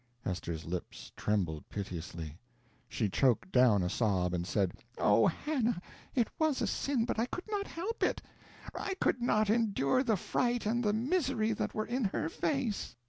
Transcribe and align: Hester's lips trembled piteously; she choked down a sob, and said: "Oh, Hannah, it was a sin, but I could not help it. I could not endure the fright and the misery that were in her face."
Hester's 0.25 0.65
lips 0.65 1.11
trembled 1.15 1.69
piteously; 1.69 2.39
she 2.89 3.07
choked 3.07 3.51
down 3.51 3.83
a 3.83 3.87
sob, 3.87 4.33
and 4.33 4.47
said: 4.47 4.71
"Oh, 4.97 5.27
Hannah, 5.27 5.79
it 6.15 6.27
was 6.39 6.59
a 6.59 6.65
sin, 6.65 7.05
but 7.05 7.19
I 7.19 7.27
could 7.27 7.47
not 7.51 7.67
help 7.67 8.01
it. 8.01 8.19
I 8.73 8.95
could 8.95 9.21
not 9.21 9.51
endure 9.51 10.01
the 10.01 10.17
fright 10.17 10.65
and 10.65 10.83
the 10.83 10.91
misery 10.91 11.53
that 11.53 11.75
were 11.75 11.85
in 11.85 12.05
her 12.05 12.29
face." 12.29 12.95